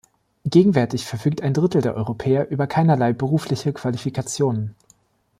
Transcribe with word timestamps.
Gegenwärtig 0.45 1.05
verfügt 1.05 1.43
ein 1.43 1.53
Drittel 1.53 1.83
der 1.83 1.93
Europäer 1.93 2.49
über 2.49 2.65
keinerlei 2.65 3.13
berufliche 3.13 3.71
Qualifikationen. 3.71 4.73